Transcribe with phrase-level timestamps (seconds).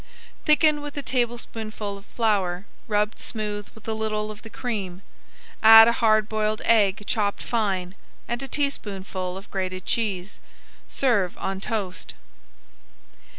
[0.45, 5.03] Thicken with a tablespoonful of flour rubbed smooth with a little of the cream.
[5.61, 7.93] Add a hard boiled egg chopped fine,
[8.27, 10.39] and a teaspoonful of grated cheese.
[10.89, 12.15] Serve on toast.